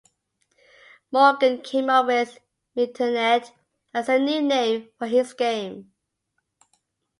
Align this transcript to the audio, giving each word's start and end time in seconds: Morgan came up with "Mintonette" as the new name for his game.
Morgan 1.11 1.61
came 1.61 1.87
up 1.91 2.07
with 2.07 2.39
"Mintonette" 2.75 3.51
as 3.93 4.07
the 4.07 4.17
new 4.17 4.41
name 4.41 4.89
for 4.97 5.05
his 5.05 5.31
game. 5.35 5.93